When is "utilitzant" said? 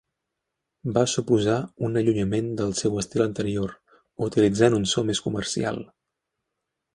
4.29-4.79